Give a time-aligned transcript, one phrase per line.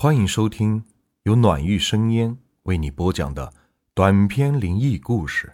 [0.00, 0.84] 欢迎收听
[1.24, 3.52] 由暖玉生烟为你播讲的
[3.94, 5.52] 短篇灵异故事。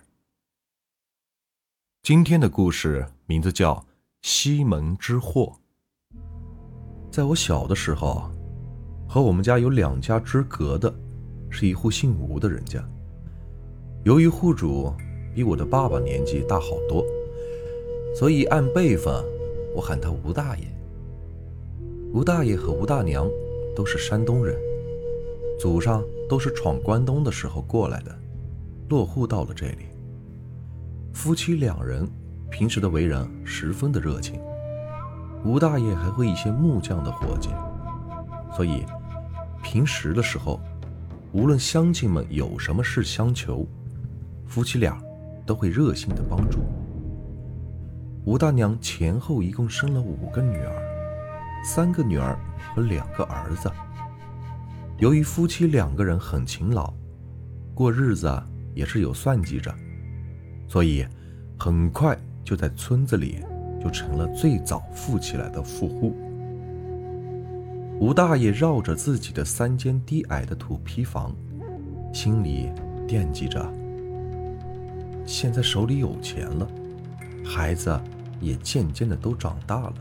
[2.02, 3.75] 今天的故事名字叫
[4.20, 5.50] 《西门之祸》。
[7.10, 8.30] 在我小的时候，
[9.09, 10.95] 和我们家有两家之隔的，
[11.48, 12.86] 是一户姓吴的人家。
[14.04, 14.92] 由于户主
[15.34, 17.02] 比我的爸爸年纪大好多，
[18.14, 19.11] 所以按辈分，
[19.74, 20.66] 我喊他吴大爷。
[22.12, 23.26] 吴大爷和吴大娘。
[23.75, 24.56] 都是山东人，
[25.58, 28.17] 祖上都是闯关东的时候过来的，
[28.89, 29.86] 落户到了这里。
[31.12, 32.09] 夫妻两人
[32.51, 34.41] 平时的为人十分的热情，
[35.45, 37.51] 吴大爷还会一些木匠的活计，
[38.55, 38.84] 所以
[39.62, 40.61] 平时的时候，
[41.33, 43.67] 无论乡亲们有什么事相求，
[44.47, 45.01] 夫妻俩
[45.45, 46.61] 都会热心的帮助。
[48.25, 50.94] 吴大娘前后一共生了五个女儿。
[51.65, 52.39] 三个女儿
[52.75, 53.73] 和两个儿子。
[54.99, 56.93] 由于夫妻两个人很勤劳，
[57.75, 58.31] 过日子
[58.75, 59.75] 也是有算计着，
[60.69, 61.06] 所以
[61.59, 63.43] 很快就在村子里
[63.83, 66.15] 就成了最早富起来的富户。
[67.99, 71.34] 吴大爷绕着自己的三间低矮的土坯房，
[72.12, 72.71] 心里
[73.09, 73.67] 惦记着：
[75.25, 76.69] 现在手里有钱了，
[77.43, 77.99] 孩子
[78.39, 79.95] 也渐渐的都长大了。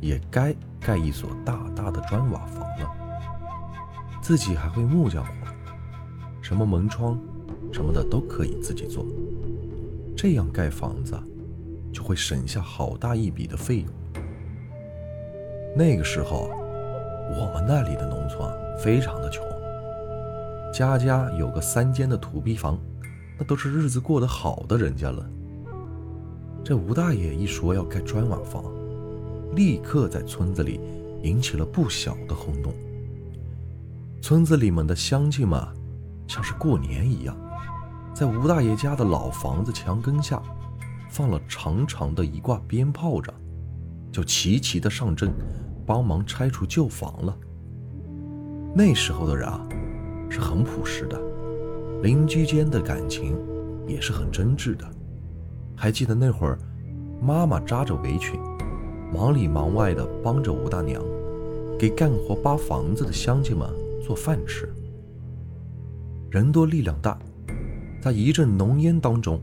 [0.00, 2.90] 也该盖一所大大的砖瓦房了。
[4.22, 5.30] 自己还会木匠活，
[6.42, 7.18] 什么门窗
[7.72, 9.06] 什么的都可以自己做。
[10.16, 11.18] 这样盖房子
[11.92, 13.88] 就会省下好大一笔的费用。
[15.74, 16.50] 那个时候，
[17.30, 18.50] 我们那里的农村
[18.82, 19.42] 非常的穷，
[20.72, 22.78] 家家有个三间的土坯房，
[23.38, 25.24] 那都是日子过得好的人家了。
[26.62, 28.79] 这吴大爷一说要盖砖瓦房。
[29.54, 30.80] 立刻在村子里
[31.22, 32.72] 引起了不小的轰动。
[34.22, 35.60] 村子里面的乡亲们，
[36.28, 37.36] 像是过年一样，
[38.14, 40.42] 在吴大爷家的老房子墙根下，
[41.08, 43.34] 放了长长的一挂鞭炮仗，
[44.12, 45.32] 就齐齐的上阵，
[45.86, 47.36] 帮忙拆除旧房了。
[48.74, 49.66] 那时候的人啊，
[50.28, 51.20] 是很朴实的，
[52.02, 53.36] 邻居间的感情
[53.86, 54.88] 也是很真挚的。
[55.76, 56.58] 还记得那会儿，
[57.20, 58.38] 妈妈扎着围裙。
[59.12, 61.02] 忙里忙外的帮着吴大娘，
[61.76, 63.68] 给干活扒房子的乡亲们
[64.00, 64.72] 做饭吃。
[66.30, 67.18] 人多力量大，
[68.00, 69.40] 在一阵浓烟当中，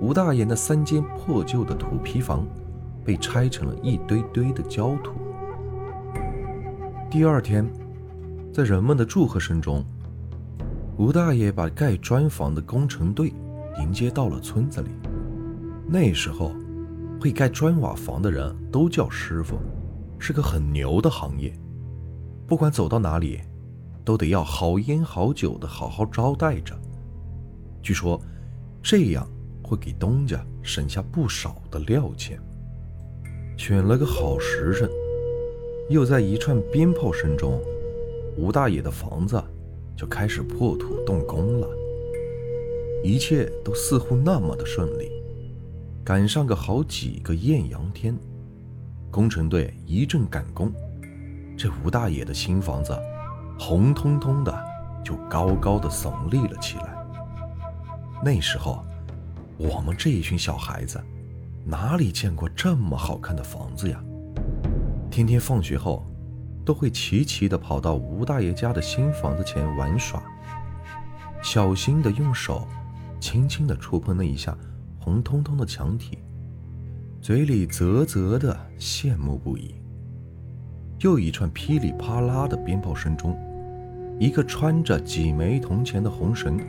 [0.00, 2.46] 吴大爷那三间破旧的土坯房
[3.04, 5.12] 被拆成了一堆堆的焦土。
[7.10, 7.70] 第二天，
[8.54, 9.84] 在人们的祝贺声中，
[10.96, 13.34] 吴大爷把盖砖房的工程队
[13.80, 14.88] 迎接到了村子里。
[15.86, 16.52] 那时候。
[17.20, 19.58] 会盖砖瓦房的人都叫师傅，
[20.18, 21.52] 是个很牛的行业。
[22.46, 23.40] 不管走到哪里，
[24.04, 26.74] 都得要好烟好酒的好好招待着。
[27.82, 28.20] 据说，
[28.82, 29.28] 这样
[29.62, 32.40] 会给东家省下不少的料钱。
[33.56, 34.88] 选了个好时辰，
[35.90, 37.60] 又在一串鞭炮声中，
[38.36, 39.42] 吴大爷的房子
[39.96, 41.68] 就开始破土动工了。
[43.02, 45.10] 一切都似乎那么的顺利。
[46.08, 48.16] 赶上个好几个艳阳天，
[49.10, 50.72] 工程队一阵赶工，
[51.54, 52.98] 这吴大爷的新房子
[53.60, 54.64] 红彤彤的，
[55.04, 56.96] 就高高的耸立了起来。
[58.24, 58.82] 那时候，
[59.58, 60.98] 我们这一群小孩子
[61.62, 64.02] 哪里见过这么好看的房子呀？
[65.10, 66.06] 天天放学后，
[66.64, 70.22] 都会齐齐的跑到吴大爷家的新房子前玩耍，
[71.42, 72.66] 小心的用手
[73.20, 74.56] 轻轻的触碰那一下。
[74.98, 76.18] 红彤彤的墙体，
[77.20, 79.74] 嘴里啧啧的羡慕不已。
[81.00, 83.38] 又一串噼里啪啦的鞭炮声中，
[84.18, 86.60] 一个穿着几枚铜钱的红绳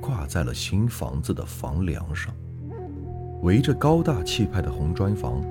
[0.00, 2.32] 挂在了新房子的房梁上。
[3.42, 5.42] 围着高大气派的红砖房，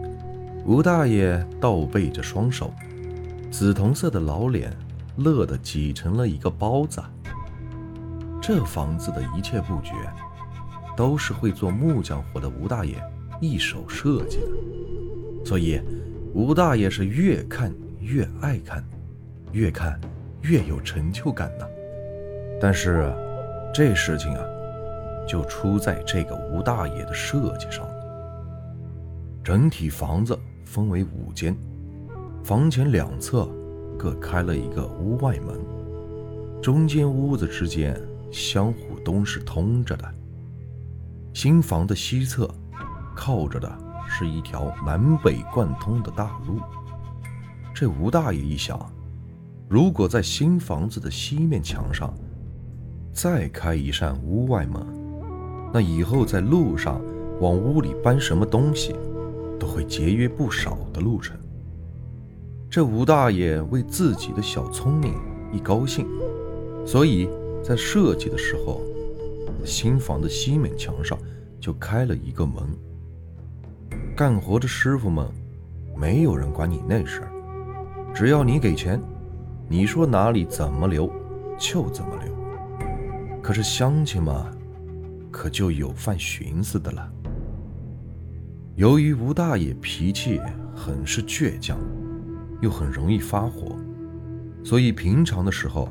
[0.65, 2.73] 吴大爷倒背着双手，
[3.51, 4.71] 紫铜色的老脸
[5.17, 7.03] 乐得挤成了一个包子。
[8.41, 9.91] 这房子的一切布局。
[10.95, 13.01] 都是会做木匠活的吴大爷
[13.39, 15.81] 一手设计的，所以
[16.33, 18.83] 吴大爷是越看越爱看，
[19.51, 19.99] 越看
[20.41, 21.65] 越有成就感呢。
[22.59, 23.11] 但是
[23.73, 24.43] 这事情啊，
[25.27, 27.87] 就出在这个吴大爷的设计上。
[29.43, 31.57] 整体房子分为五间，
[32.43, 33.49] 房前两侧
[33.97, 35.59] 各开了一个屋外门，
[36.61, 37.99] 中间屋子之间
[38.31, 40.05] 相互都是通着的。
[41.33, 42.49] 新房的西侧，
[43.15, 43.71] 靠着的
[44.07, 46.59] 是一条南北贯通的大路。
[47.73, 48.79] 这吴大爷一想，
[49.69, 52.13] 如果在新房子的西面墙上
[53.13, 54.85] 再开一扇屋外门，
[55.73, 57.01] 那以后在路上
[57.39, 58.93] 往屋里搬什么东西，
[59.57, 61.37] 都会节约不少的路程。
[62.69, 65.15] 这吴大爷为自己的小聪明
[65.51, 66.05] 一高兴，
[66.85, 67.29] 所以
[67.63, 68.81] 在设计的时候，
[69.65, 71.17] 新房的西面墙上
[71.59, 72.63] 就开了一个门。
[74.15, 75.27] 干活的师傅们，
[75.95, 77.31] 没有人管你那事儿，
[78.13, 79.01] 只要你给钱，
[79.67, 81.11] 你说哪里怎么留，
[81.57, 83.41] 就怎么留。
[83.41, 84.35] 可是乡亲们，
[85.31, 87.11] 可就有犯寻思的了。
[88.75, 90.39] 由于吴大爷脾气
[90.75, 91.77] 很是倔强，
[92.61, 93.75] 又很容易发火，
[94.63, 95.89] 所以平常的时候，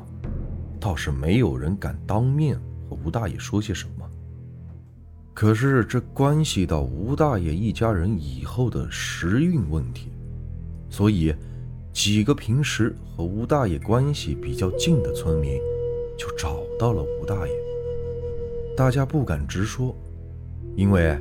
[0.79, 2.59] 倒是没有人敢当面
[3.03, 4.09] 吴大爷说些什么。
[5.33, 10.09] 可是这关系到吴大爷一家人以后的时运问题，
[10.89, 11.33] 所以
[11.93, 15.59] 几个平时和吴大爷关系比较近的村民
[16.17, 17.53] 就找到了吴大爷。
[18.75, 19.95] 大家不敢直说，
[20.75, 21.17] 因为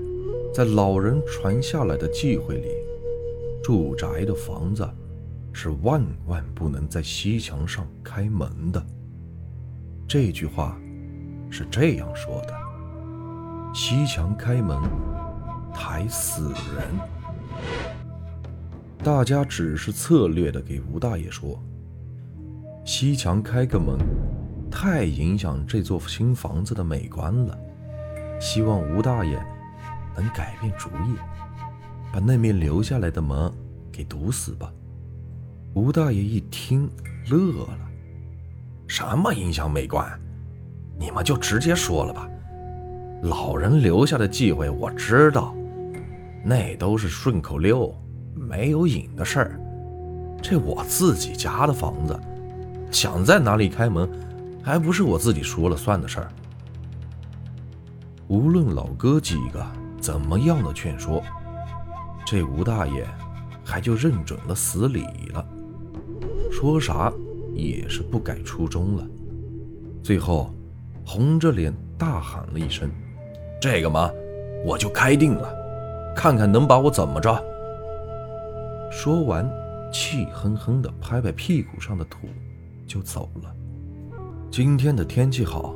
[0.53, 2.69] 在老人传下来的忌讳里，
[3.63, 4.89] 住宅的房子
[5.53, 8.85] 是万万不能在西墙上开门的。
[10.07, 10.81] 这句话
[11.51, 12.55] 是这样说的。
[13.75, 14.81] 西墙开门，
[15.75, 16.99] 抬死人。
[19.03, 21.59] 大家只是策略的给吴大爷说
[22.85, 23.97] ：“西墙开个门，
[24.71, 27.59] 太影响这座新房子的美观了。
[28.41, 29.43] 希望吴大爷
[30.17, 31.15] 能改变主意，
[32.13, 33.53] 把那面留下来的门
[33.91, 34.73] 给堵死吧。”
[35.73, 36.91] 吴大爷一听
[37.31, 37.79] 乐了
[38.89, 40.21] ：“什么影响美观？
[41.01, 42.29] 你们就直接说了吧。”
[43.25, 45.55] 老人留下的忌讳我知道，
[46.45, 47.95] 那都是顺口溜，
[48.35, 49.61] 没有瘾的事儿。
[50.43, 52.19] 这我自己家的房子，
[52.91, 54.09] 想在哪里开门，
[54.63, 56.29] 还不是我自己说了算的事儿。
[58.29, 59.63] 无论老哥几个
[60.01, 61.23] 怎么样的劝说，
[62.25, 63.07] 这吴大爷
[63.63, 65.05] 还就认准了死理
[65.35, 65.45] 了，
[66.51, 67.13] 说啥
[67.53, 69.07] 也是不改初衷了。
[70.03, 70.55] 最后，
[71.13, 72.89] 红着脸大喊了一声。
[73.61, 74.09] 这个嘛，
[74.65, 75.53] 我就开定了，
[76.15, 77.37] 看看能把我怎么着。
[78.93, 79.51] 说完，
[79.93, 82.29] 气哼哼地拍拍屁股上的土，
[82.87, 83.53] 就走了。
[84.53, 85.75] 今天的天气好，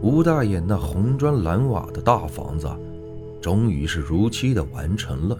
[0.00, 2.70] 吴大爷那红砖蓝瓦的大房子，
[3.40, 5.36] 终于是如期的完成了，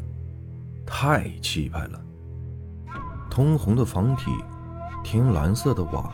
[0.85, 2.01] 太气派了。
[3.31, 4.33] 通红的房体，
[5.05, 6.13] 天蓝色的瓦，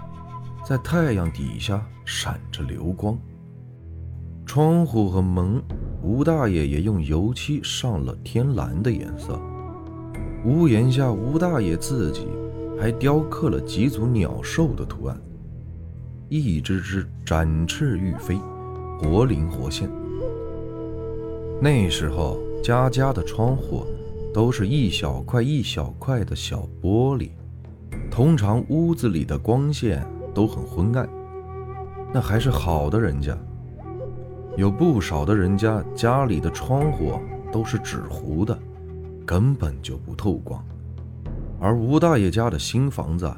[0.69, 3.17] 在太阳底下闪着流光。
[4.45, 5.63] 窗户和门，
[6.03, 9.41] 吴大爷也用油漆上了天蓝的颜色。
[10.45, 12.27] 屋檐下，吴大爷自己
[12.79, 15.19] 还雕刻了几组鸟兽的图案，
[16.29, 18.39] 一只只展翅欲飞，
[19.01, 19.89] 活灵活现。
[21.63, 23.87] 那时候，家家的窗户
[24.35, 27.31] 都是一小块一小块的小玻璃，
[28.11, 31.09] 通常屋子里的光线都很昏暗。
[32.13, 33.37] 那还是好的人家。
[34.57, 37.21] 有不少的人家家里的窗户
[37.53, 38.59] 都是纸糊的，
[39.25, 40.65] 根本就不透光。
[41.61, 43.33] 而吴大爷家的新房子，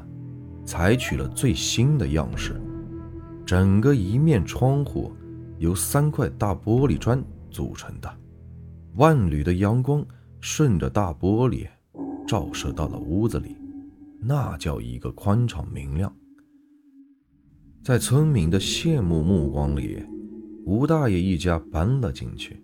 [0.65, 2.59] 采取了最新的样式，
[3.45, 5.11] 整个一面窗户
[5.59, 8.11] 由三块大玻璃砖组成的，
[8.95, 10.03] 万缕的阳光
[10.39, 11.67] 顺着大玻璃
[12.27, 13.57] 照射到了屋子里，
[14.19, 16.11] 那叫一个宽敞明亮。
[17.83, 20.03] 在村民的羡慕目光里。
[20.63, 22.61] 吴大爷一家搬了进去。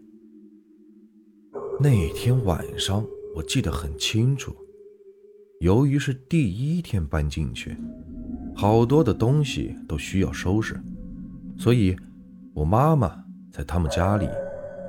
[1.79, 3.03] 那天晚上
[3.35, 4.55] 我记得很清楚，
[5.59, 7.75] 由于是第一天搬进去，
[8.55, 10.79] 好多的东西都需要收拾，
[11.57, 11.95] 所以
[12.53, 14.29] 我妈妈在他们家里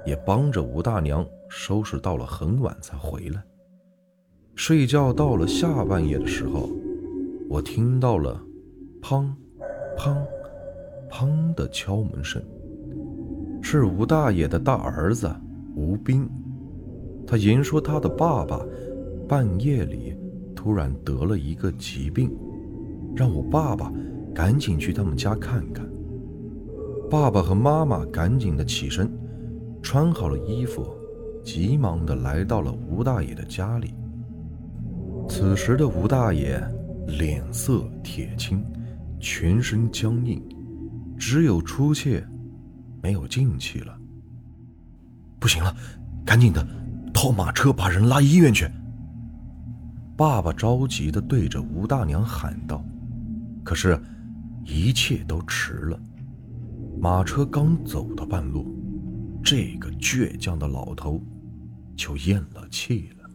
[0.04, 3.42] 也帮着吴大娘收拾到了很晚才回来。
[4.54, 6.68] 睡觉到了下半夜的时候，
[7.48, 8.42] 我听到了
[9.00, 9.30] 砰、
[9.98, 10.16] 砰、
[11.10, 12.40] 砰的敲门声。
[13.60, 15.28] 是吴大爷的大儿子
[15.74, 16.26] 吴斌，
[17.26, 18.64] 他言说他的爸爸
[19.28, 20.16] 半夜里
[20.54, 22.30] 突然得了一个疾病，
[23.16, 23.92] 让我爸爸
[24.32, 25.84] 赶紧去他们家看看。
[27.10, 29.10] 爸爸和妈妈赶紧的起身，
[29.82, 30.86] 穿好了衣服，
[31.42, 33.92] 急忙的来到了吴大爷的家里。
[35.28, 36.62] 此时的吴大爷
[37.06, 38.64] 脸色铁青，
[39.20, 40.42] 全身僵硬，
[41.18, 42.22] 只有出气。
[43.00, 43.96] 没有进气了，
[45.38, 45.72] 不行了，
[46.26, 46.66] 赶紧的，
[47.14, 48.68] 套马车把人拉医院去。
[50.16, 52.84] 爸爸着急的对着吴大娘喊道
[53.64, 53.96] ：“可是，
[54.64, 56.00] 一切都迟了。
[57.00, 58.66] 马车刚走到半路，
[59.44, 61.22] 这个倔强的老头
[61.96, 63.30] 就咽了气了。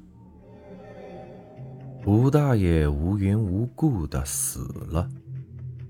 [2.05, 4.59] 吴大爷无缘无故的死
[4.89, 5.09] 了，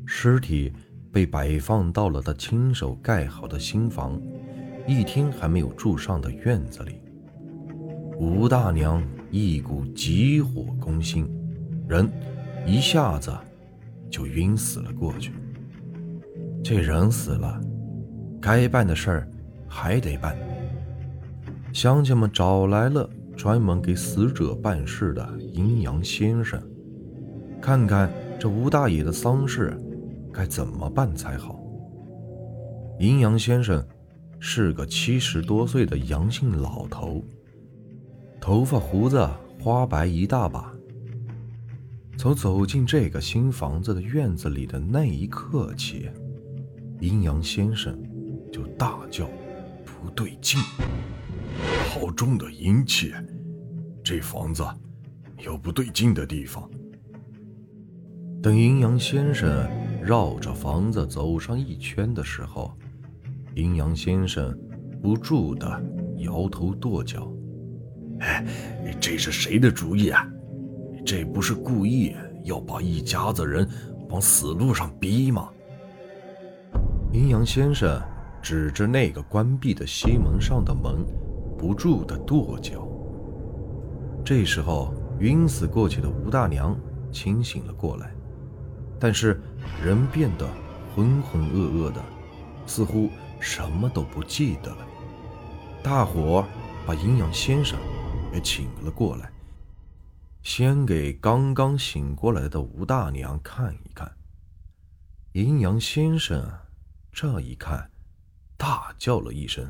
[0.05, 0.71] 尸体
[1.11, 4.21] 被摆放到了他亲手盖好的新房，
[4.87, 6.99] 一天还没有住上的院子里。
[8.17, 11.27] 吴大娘一股急火攻心，
[11.87, 12.09] 人
[12.65, 13.31] 一下子
[14.09, 15.31] 就晕死了过去。
[16.63, 17.59] 这人死了，
[18.41, 19.27] 该办的事儿
[19.67, 20.37] 还得办。
[21.73, 26.61] 乡亲们找来了专门给死者办事的阴阳先生，
[27.59, 29.75] 看看这吴大爷的丧事
[30.33, 31.59] 该怎么办才好。
[32.99, 33.85] 阴阳先生
[34.39, 37.23] 是个七十多岁的阳性老头，
[38.41, 40.73] 头发胡子花白一大把。
[42.17, 46.09] 从走进这个新房子的院子里的那一刻起，
[46.99, 47.97] 阴阳先生
[48.51, 49.27] 就大叫
[49.83, 50.59] ：“不对劲！
[51.89, 53.11] 好重的阴气，
[54.03, 54.63] 这房子
[55.39, 56.69] 有不对劲的地方。”
[58.43, 59.67] 等阴阳先生
[60.05, 62.73] 绕着房子走上一圈的时候，
[63.55, 64.53] 阴阳先生
[65.01, 65.81] 不住的
[66.17, 67.31] 摇头跺脚
[68.19, 68.45] ：“哎，
[68.99, 70.27] 这是谁的主意啊？
[71.05, 73.65] 这不是故意要把一家子人
[74.09, 75.49] 往死路上逼吗？”
[77.13, 78.01] 阴阳先生
[78.41, 81.05] 指着那个关闭的西门上的门，
[81.57, 82.85] 不住的跺脚。
[84.25, 86.77] 这时候，晕死过去的吴大娘
[87.09, 88.12] 清醒了过来，
[89.03, 89.37] 但是
[89.83, 90.49] 人变得
[90.95, 92.01] 浑浑噩噩的，
[92.65, 94.87] 似乎什么都不记得了。
[95.83, 96.47] 大伙
[96.85, 97.77] 把阴阳先生
[98.31, 99.29] 也请了过来，
[100.41, 104.09] 先给刚刚醒过来的吴大娘看一看。
[105.33, 106.41] 阴阳先生。
[107.11, 107.91] 这一看，
[108.55, 109.63] 大叫了一声：“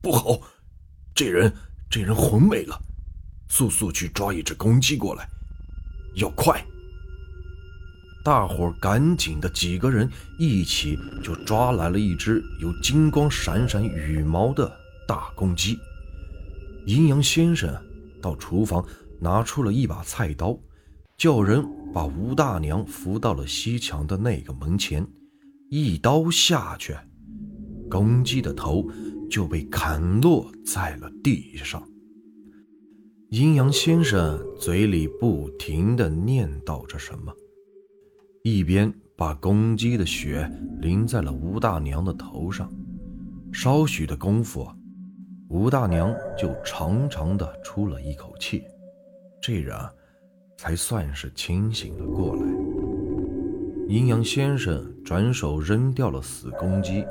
[0.00, 0.40] 不好！
[1.14, 1.52] 这人，
[1.90, 2.80] 这人魂没了！
[3.48, 5.28] 速速去抓一只公鸡过来，
[6.14, 6.64] 要快！”
[8.24, 14.70] 大伙赶紧的，几个人一起就抓来了一只有金光闪闪羽毛的
[15.08, 15.76] 大公鸡。
[16.86, 17.74] 阴阳先生
[18.20, 18.84] 到厨房
[19.20, 20.56] 拿出了一把菜刀，
[21.16, 25.06] 叫人把吴大娘扶到了西墙的那个门前。
[25.68, 26.94] 一刀下去，
[27.90, 28.86] 公鸡的头
[29.30, 31.82] 就被砍落在了地上。
[33.30, 37.32] 阴阳先生嘴里不停地念叨着什么，
[38.44, 42.68] 一边把公鸡的血淋在了吴大娘的头上。
[43.52, 44.66] 稍许的功夫，
[45.48, 48.64] 吴大娘就长长的出了一口气，
[49.40, 49.76] 这人
[50.56, 52.42] 才算是清醒了过来。
[53.86, 57.04] 阴阳先生转手扔掉了死公鸡，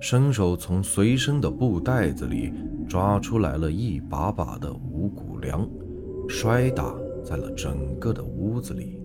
[0.00, 2.52] 伸手从随身的布袋子里
[2.88, 5.68] 抓出来了一把把的五谷粮，
[6.28, 6.92] 摔打
[7.24, 8.98] 在了整个的屋子里。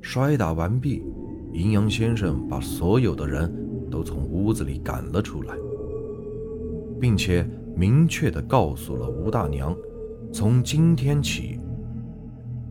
[0.00, 1.02] 摔打完毕，
[1.52, 3.52] 阴阳先生把所有的人
[3.90, 5.54] 都从屋子里赶了出来，
[7.00, 9.76] 并且明确地告诉了吴大娘：
[10.32, 11.58] 从今天起，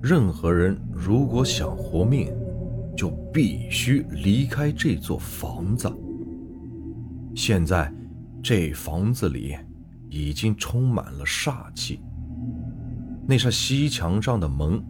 [0.01, 2.31] 任何人如果想活命，
[2.95, 5.91] 就必须离开这座房子。
[7.35, 7.93] 现在，
[8.41, 9.55] 这房子里
[10.09, 11.99] 已经充满了煞气。
[13.27, 14.81] 那扇西墙上的门，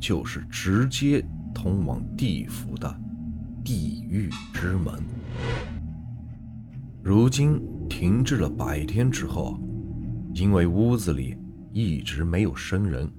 [0.00, 1.24] 就是直接
[1.56, 3.00] 通往地府的
[3.64, 5.02] 地狱之门。
[7.02, 7.58] 如今
[7.88, 9.58] 停滞了百天之后，
[10.34, 11.34] 因为屋子里
[11.72, 13.10] 一直没有生人，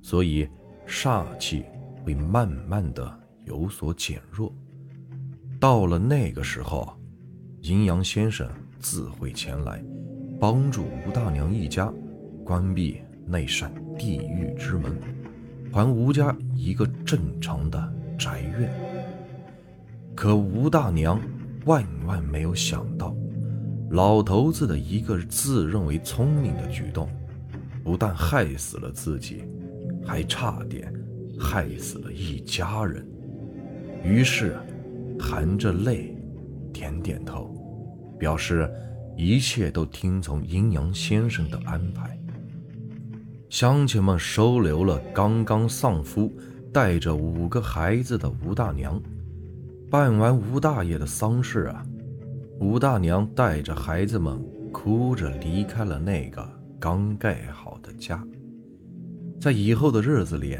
[0.00, 0.48] 所以
[0.86, 1.64] 煞气
[2.04, 3.20] 会慢慢的。
[3.44, 4.54] 有所减弱。
[5.58, 6.96] 到了那个时候，
[7.60, 8.48] 阴阳先生
[8.78, 9.84] 自会前来，
[10.38, 11.92] 帮助吴大娘一家
[12.44, 14.96] 关闭那扇地狱之门，
[15.72, 18.70] 还吴家一个正常的宅院。
[20.14, 21.18] 可吴大娘
[21.64, 23.16] 万万没有想到，
[23.90, 27.08] 老头子的一个自认为聪明的举动，
[27.82, 29.44] 不但害死了自己，
[30.04, 30.92] 还差点
[31.40, 33.06] 害死了一家人。
[34.04, 34.56] 于是，
[35.18, 36.14] 含着泪，
[36.72, 37.54] 点点头，
[38.18, 38.70] 表示
[39.16, 42.18] 一切都听从阴阳先生的安排。
[43.52, 46.32] 乡亲们收留了刚刚丧夫、
[46.72, 48.98] 带着五个孩子的吴大娘。
[49.90, 51.84] 办完吴大爷的丧事啊，
[52.60, 54.42] 吴大娘带着孩子们
[54.72, 56.42] 哭着离开了那个
[56.80, 58.26] 刚盖好的家。
[59.38, 60.56] 在以后的日子里，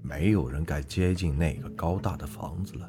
[0.00, 2.88] 没有人敢接近那个高大的房子了，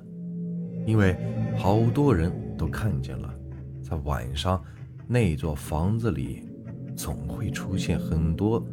[0.85, 1.17] 因为
[1.57, 3.33] 好多人都看见了，
[3.81, 4.63] 在晚上
[5.07, 6.47] 那座房子里
[6.95, 8.63] 总会出现很多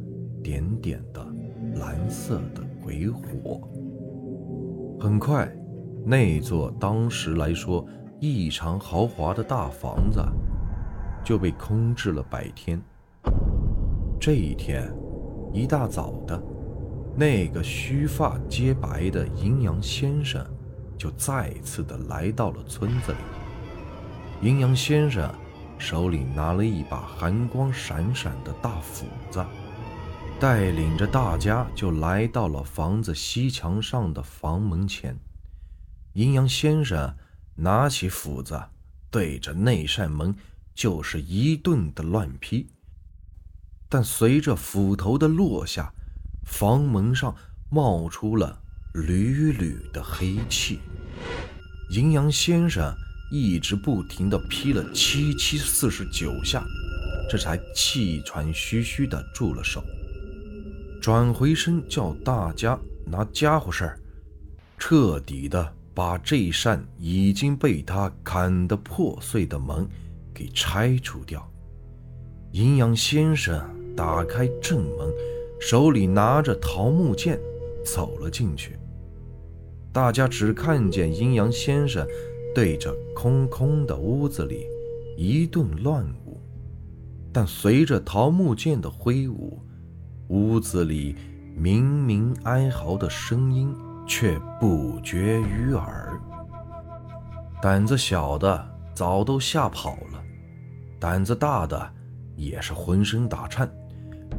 [0.43, 1.25] 点点的
[1.81, 3.61] 蓝色的鬼火。
[5.01, 5.49] 很快，
[6.05, 7.87] 那座当时来说
[8.21, 10.21] 异常豪华的大房子
[11.25, 12.81] 就被空置了百天。
[14.21, 14.93] 这一天，
[15.53, 16.43] 一大早的。
[17.17, 20.45] 那个须发皆白的阴阳先生，
[20.97, 23.19] 就再次的来到了村子里。
[24.49, 25.29] 阴阳先生
[25.79, 29.45] 手里拿了一把寒光闪闪的大斧子，
[30.41, 35.19] 带领着大家就来到了房子西墙上的房门前。
[36.13, 37.13] 阴阳先生
[37.57, 38.61] 拿起斧子，
[39.11, 40.33] 对着那扇门
[40.77, 42.69] 就是一顿的乱劈。
[43.89, 45.93] 但随着斧头的落下，
[46.47, 47.35] 房门上
[47.69, 48.63] 冒出了
[48.95, 50.79] 缕缕的黑气，
[51.91, 52.95] 阴阳先生
[53.33, 56.65] 一直不停地劈了七七四十九下，
[57.29, 59.83] 这才气喘吁吁地住了手，
[61.09, 63.99] 转回身叫大家拿家伙事儿，
[64.77, 69.89] 彻底的把这扇已经被他砍得破碎的门
[70.35, 71.51] 给拆除掉。
[72.53, 73.59] 阴阳先生
[73.97, 75.11] 打开正门。
[75.59, 77.41] 手里拿着桃木剑，
[77.83, 78.79] 走了进去。
[79.91, 82.07] 大家只看见阴阳先生
[82.55, 84.67] 对着空空的屋子里
[85.17, 86.39] 一顿乱舞，
[87.33, 89.59] 但随着桃木剑的挥舞，
[90.29, 91.17] 屋子里
[91.57, 93.75] 明明哀嚎的声音
[94.07, 96.21] 却不绝于耳。
[97.61, 100.23] 胆子小的早都吓跑了，
[101.01, 101.93] 胆子大的
[102.37, 103.69] 也是浑身打颤。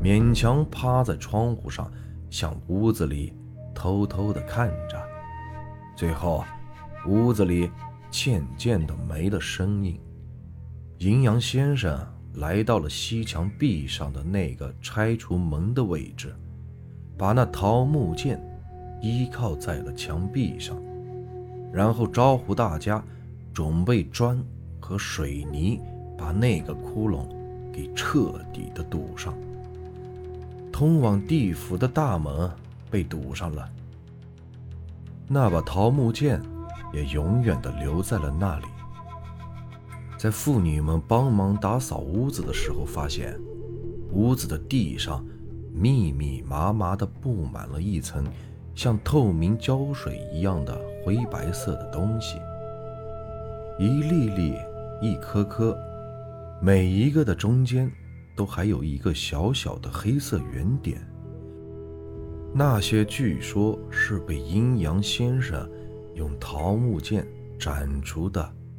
[0.01, 1.91] 勉强趴在窗户上，
[2.29, 3.33] 向屋子里
[3.73, 4.97] 偷偷地看着。
[5.97, 6.45] 最后，
[7.07, 7.69] 屋子里
[8.09, 9.99] 渐渐的没了声音。
[10.99, 11.97] 阴阳先生
[12.35, 16.33] 来到了西墙壁上的那个拆除门的位置，
[17.17, 18.39] 把那桃木剑
[19.01, 20.77] 依靠在了墙壁上，
[21.73, 23.03] 然后招呼大家
[23.53, 24.41] 准备砖
[24.79, 25.81] 和水泥，
[26.17, 27.25] 把那个窟窿
[27.73, 29.33] 给彻底的堵上。
[30.71, 32.49] 通往地府的大门
[32.89, 33.69] 被堵上了，
[35.27, 36.41] 那把桃木剑
[36.93, 38.65] 也永远的留在了那里。
[40.19, 43.39] 在妇女们帮忙打扫屋子的时候，发现
[44.11, 45.25] 屋子的地上
[45.73, 48.25] 密密麻麻的布满了一层
[48.75, 52.37] 像透明胶水一样的灰白色的东西，
[53.79, 54.55] 一粒粒、
[55.01, 55.77] 一颗颗，
[56.61, 57.89] 每一个的中间。
[58.35, 61.05] 都还有一个小小的黑色圆点，
[62.53, 65.69] 那些据说是被阴阳先生
[66.15, 67.27] 用桃木剑
[67.59, 68.49] 斩除的